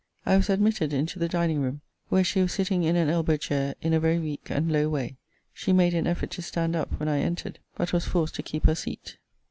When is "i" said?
0.25-0.35, 7.07-7.19